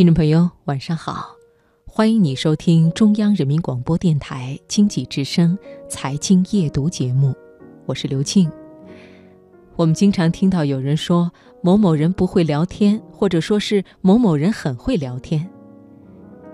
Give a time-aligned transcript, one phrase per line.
[0.00, 1.36] 听众朋友，晚上好，
[1.84, 5.58] 欢迎你收听中央人民广播电台经济之声
[5.90, 7.34] 财经夜读节目，
[7.84, 8.50] 我是刘庆。
[9.76, 11.30] 我们经常听到有人说
[11.62, 15.46] 某某人不会聊天，或者说是某某人很会聊天。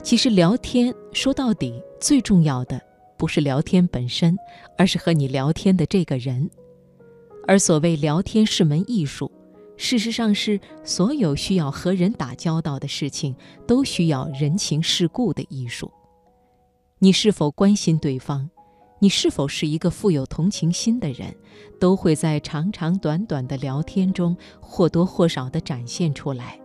[0.02, 2.82] 其实聊天说到底，最重要的
[3.16, 4.36] 不是聊天本身，
[4.76, 6.50] 而是和你聊天的这个人。
[7.46, 9.30] 而所谓聊天是门艺术。
[9.77, 13.36] 事实上，是所有需要和人打交道的事情，
[13.66, 15.91] 都需要人情世故的艺术。
[16.98, 18.48] 你是否关心对方？
[18.98, 21.34] 你是否是一个富有同情心的人？
[21.78, 26.59] 都会在长长短短的聊天中或多或少地展现出来。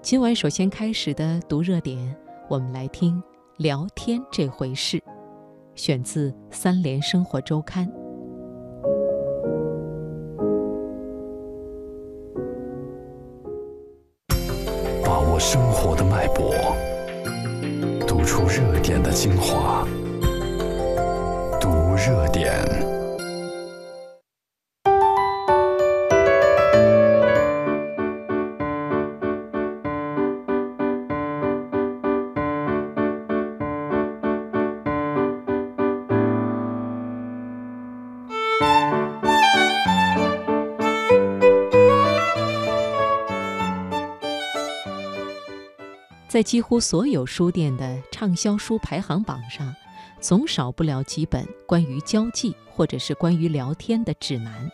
[0.00, 2.16] 今晚首先开始的读热点，
[2.48, 3.22] 我们来听
[3.58, 5.02] “聊天这回事”，
[5.76, 7.86] 选自《三联生活周刊》。
[15.54, 16.52] 生活的脉搏，
[18.08, 19.86] 读出热点的精华，
[21.60, 23.03] 读热点。
[46.34, 49.72] 在几乎所有书店的畅销书排行榜上，
[50.18, 54.68] 总少不了几本关于交际或者是关于聊天的指南。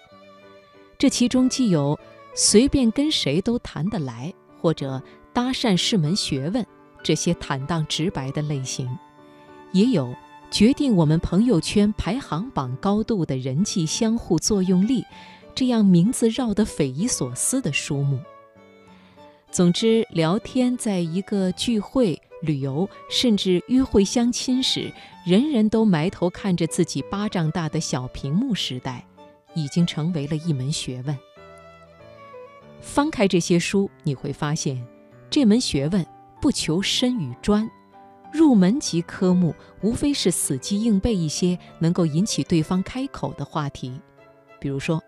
[0.97, 2.01] 这其中既有
[2.35, 5.03] 随便跟谁都谈得来，或者
[5.35, 6.67] 搭讪是门学问
[7.03, 8.89] 这些坦荡直白的类型，
[9.73, 10.15] 也有
[10.51, 15.05] 决定我们朋友圈排行榜高度的人际相互作用力
[15.55, 18.19] 这样名字绕得匪夷所思的书目。
[19.51, 24.93] 总之，聊天在一个聚会、旅游，甚至约会相亲时，
[25.27, 29.05] 人人都埋头看着自己巴掌大的小屏幕时代，
[29.55, 31.19] 已经成为了一门学问。
[32.81, 34.81] 翻开这些书，你会发现，
[35.29, 36.07] 这门学问
[36.41, 37.69] 不求深与专，
[38.33, 39.53] 入门级科目
[39.83, 44.01] 无非是死记硬背一些能够引起对方开口的话题，
[44.61, 45.03] 比如说，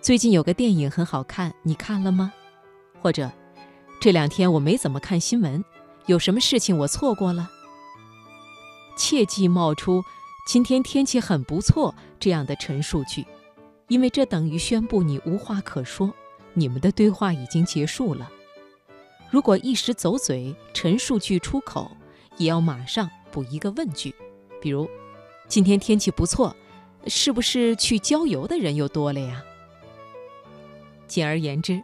[0.00, 2.32] 最近有个电影很好看，你看了吗？
[3.02, 3.28] 或者。
[4.00, 5.64] 这两天我没怎么看新闻，
[6.06, 7.50] 有什么事情我错过了？
[8.96, 10.04] 切忌冒出
[10.46, 13.26] “今天天气很不错”这样的陈述句，
[13.88, 16.12] 因为这等于宣布你无话可说，
[16.54, 18.30] 你们的对话已经结束了。
[19.30, 21.90] 如果一时走嘴，陈述句出口，
[22.36, 24.14] 也要马上补一个问句，
[24.60, 24.88] 比如
[25.48, 26.54] ：“今天天气不错，
[27.08, 29.42] 是不是去郊游的人又多了呀？”
[31.08, 31.82] 简而言之。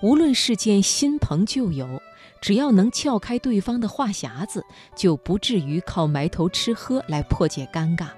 [0.00, 2.00] 无论是见新朋旧友，
[2.40, 4.64] 只要能撬开对方的话匣子，
[4.94, 8.08] 就不至于靠埋头吃喝来破解尴尬。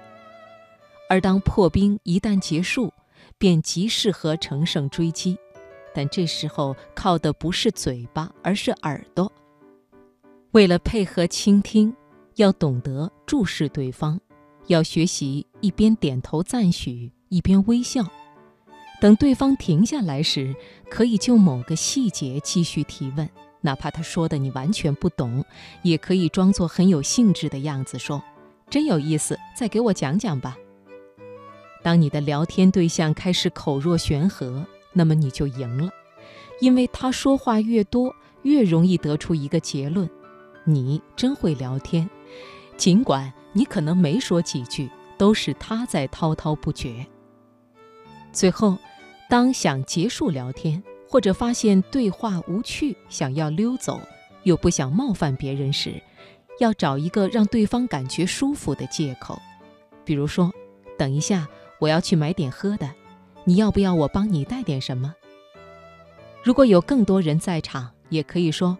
[1.09, 2.93] 而当破冰一旦结束，
[3.37, 5.37] 便极适合乘胜追击。
[5.93, 9.29] 但这时候靠的不是嘴巴，而是耳朵。
[10.51, 11.93] 为了配合倾听，
[12.35, 14.19] 要懂得注视对方，
[14.67, 18.05] 要学习一边点头赞许，一边微笑。
[19.01, 20.55] 等对方停下来时，
[20.87, 23.27] 可以就某个细节继续提问，
[23.61, 25.43] 哪怕他说的你完全不懂，
[25.81, 28.21] 也可以装作很有兴致的样子说
[28.69, 30.55] ：“真有意思，再给我讲讲吧。”
[31.81, 34.63] 当你的聊天对象开始口若悬河，
[34.93, 35.89] 那么你就赢了，
[36.59, 38.13] 因为他说话越多，
[38.43, 40.07] 越容易得出一个结论：
[40.63, 42.07] 你真会聊天，
[42.77, 47.03] 尽管你可能没说几句，都是他在滔滔不绝。
[48.31, 48.77] 最后。
[49.31, 53.97] 当想结束聊天，或者发现对话无趣，想要溜走，
[54.43, 56.03] 又不想冒犯别人时，
[56.59, 59.41] 要找一个让对方感觉舒服的借口，
[60.03, 60.51] 比如说
[60.99, 61.47] ：“等一下，
[61.79, 62.91] 我要去买点喝的，
[63.45, 65.15] 你要不要我帮你带点什么？”
[66.43, 68.77] 如果有更多人在场，也可以说：“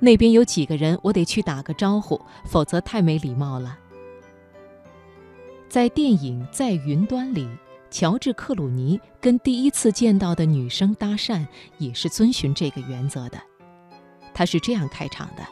[0.00, 3.78] 那边有几个人，我得去打个招呼，否则太没礼貌了。”
[5.70, 7.48] 在电影《在云端》里。
[7.98, 11.46] 乔治·克鲁尼跟第一次见到的女生搭讪，
[11.78, 13.40] 也是遵循这个原则的。
[14.34, 15.42] 他是这样开场的：“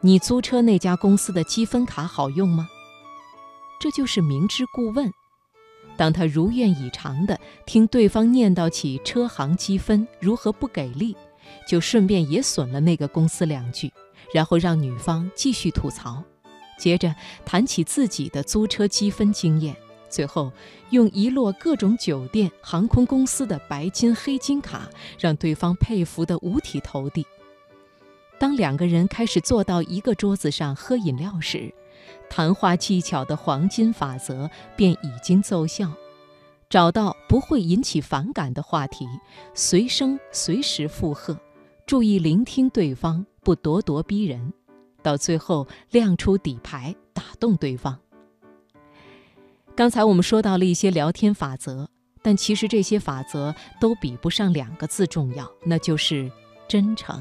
[0.00, 2.66] 你租车那家公司的积分卡好用吗？”
[3.78, 5.12] 这就是明知故问。
[5.98, 11.14] 当他如愿以偿地听对方念叨起车行积分如何不给力，
[11.68, 13.92] 就顺便也损了那个公司两句，
[14.32, 16.24] 然后让女方继续吐槽，
[16.78, 17.14] 接着
[17.44, 19.76] 谈起自己的租车积分经验。
[20.14, 20.52] 最后，
[20.90, 24.88] 用一摞各种酒店、航空公司的白金、黑金卡，
[25.18, 27.26] 让对方佩服得五体投地。
[28.38, 31.74] 当两个人开始坐到一个桌子上喝饮料时，
[32.30, 35.90] 谈话技巧的黄金法则便已经奏效。
[36.70, 39.08] 找到不会引起反感的话题，
[39.52, 41.36] 随声随时附和，
[41.86, 44.52] 注意聆听对方，不咄咄逼人，
[45.02, 47.98] 到最后亮出底牌，打动对方。
[49.76, 51.88] 刚才我们说到了一些聊天法则，
[52.22, 56.30] 但其实这些法则都比不上两个字重要，那就是
[56.68, 57.20] 真诚。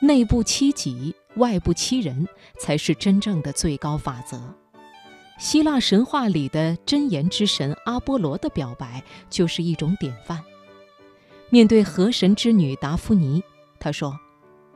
[0.00, 2.26] 内部欺己，外部欺人，
[2.58, 4.40] 才是真正的最高法则。
[5.36, 10.42] 希腊神话里的真言之神阿波罗的表白就是一种典范。
[11.50, 13.42] 面对河神之女达芙妮，
[13.78, 14.18] 他说：“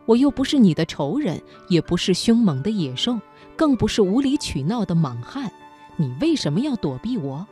[0.04, 1.40] 我又不是你的仇人，
[1.70, 3.18] 也不是凶猛的野兽，
[3.56, 5.50] 更不是无理取闹的莽汉，
[6.00, 7.46] 你为什么要躲避我？”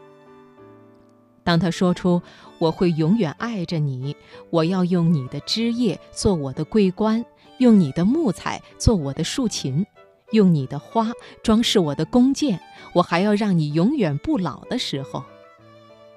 [1.45, 2.21] 当他说出
[2.59, 4.17] “我会永远爱着你，
[4.51, 7.25] 我要用你的枝叶做我的桂冠，
[7.59, 9.87] 用你的木材做我的竖琴。”
[10.33, 11.11] 用你的花
[11.43, 12.61] 装饰我的弓箭，
[12.93, 15.25] 我还要让你永远不老的时候。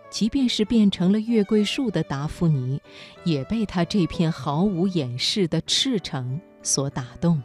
[0.10, 2.82] 即便是变成了月桂树的达芙妮，
[3.24, 7.42] 也被他这片毫无掩饰的赤诚所打动。